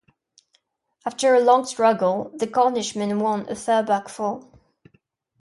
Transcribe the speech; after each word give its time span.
After 1.05 1.35
a 1.35 1.39
long 1.39 1.63
struggle, 1.65 2.31
the 2.35 2.47
Cornishman 2.47 3.19
won 3.19 3.47
a 3.47 3.55
fair 3.55 3.83
back 3.83 4.09
fall. 4.09 4.51